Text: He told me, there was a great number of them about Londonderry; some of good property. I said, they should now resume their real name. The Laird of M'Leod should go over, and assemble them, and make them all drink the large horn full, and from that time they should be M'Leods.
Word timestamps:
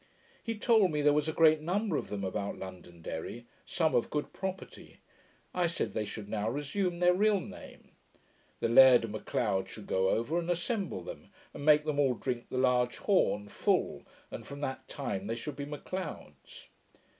He 0.41 0.57
told 0.57 0.89
me, 0.89 1.03
there 1.03 1.13
was 1.13 1.27
a 1.27 1.31
great 1.31 1.61
number 1.61 1.95
of 1.95 2.09
them 2.09 2.23
about 2.23 2.57
Londonderry; 2.57 3.45
some 3.67 3.93
of 3.93 4.09
good 4.09 4.33
property. 4.33 4.99
I 5.53 5.67
said, 5.67 5.93
they 5.93 6.05
should 6.05 6.27
now 6.27 6.49
resume 6.49 6.97
their 6.97 7.13
real 7.13 7.39
name. 7.39 7.91
The 8.61 8.67
Laird 8.67 9.03
of 9.03 9.11
M'Leod 9.11 9.67
should 9.69 9.85
go 9.85 10.09
over, 10.09 10.39
and 10.39 10.49
assemble 10.49 11.03
them, 11.03 11.29
and 11.53 11.63
make 11.63 11.85
them 11.85 11.99
all 11.99 12.15
drink 12.15 12.47
the 12.49 12.57
large 12.57 12.97
horn 12.97 13.47
full, 13.47 14.01
and 14.31 14.43
from 14.47 14.61
that 14.61 14.87
time 14.87 15.27
they 15.27 15.35
should 15.35 15.55
be 15.55 15.65
M'Leods. 15.65 16.69